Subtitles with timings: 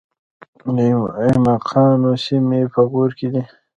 [0.75, 0.77] د
[1.23, 3.43] ایماقانو سیمې په غور کې دي